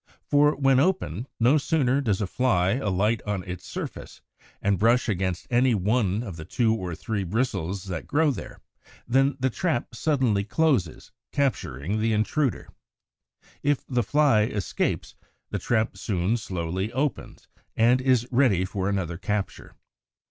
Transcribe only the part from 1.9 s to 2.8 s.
does a fly